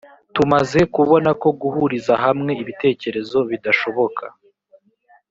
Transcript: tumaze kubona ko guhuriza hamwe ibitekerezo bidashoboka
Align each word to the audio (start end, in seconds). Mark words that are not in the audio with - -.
tumaze 0.35 0.79
kubona 0.95 1.29
ko 1.41 1.49
guhuriza 1.61 2.13
hamwe 2.23 2.51
ibitekerezo 2.61 3.37
bidashoboka 3.49 4.23